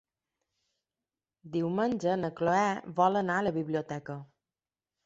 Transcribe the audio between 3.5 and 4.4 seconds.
la biblioteca.